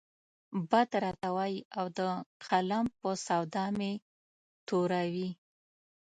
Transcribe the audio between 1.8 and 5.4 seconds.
د قلم په سودا مې توره وي.